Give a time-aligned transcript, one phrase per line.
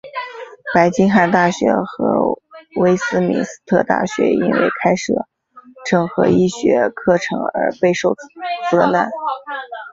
[0.73, 2.41] 白金汉大学和
[2.77, 5.27] 威斯敏斯特大学因为开设
[5.85, 8.15] 整合医学课程而备受
[8.71, 9.11] 责难。